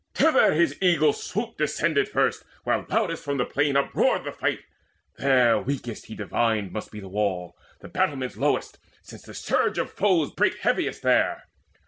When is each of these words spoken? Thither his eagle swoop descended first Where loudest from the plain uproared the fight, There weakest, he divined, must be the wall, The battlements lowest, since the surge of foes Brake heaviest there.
Thither 0.15 0.53
his 0.55 0.75
eagle 0.81 1.13
swoop 1.13 1.59
descended 1.59 2.09
first 2.09 2.43
Where 2.63 2.87
loudest 2.89 3.23
from 3.23 3.37
the 3.37 3.45
plain 3.45 3.75
uproared 3.75 4.23
the 4.23 4.31
fight, 4.31 4.61
There 5.19 5.59
weakest, 5.61 6.07
he 6.07 6.15
divined, 6.15 6.71
must 6.71 6.89
be 6.91 6.99
the 6.99 7.07
wall, 7.07 7.55
The 7.81 7.87
battlements 7.87 8.35
lowest, 8.35 8.79
since 9.03 9.21
the 9.21 9.35
surge 9.35 9.77
of 9.77 9.91
foes 9.91 10.31
Brake 10.31 10.57
heaviest 10.57 11.03
there. 11.03 11.43